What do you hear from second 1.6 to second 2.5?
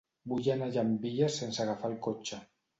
agafar el cotxe.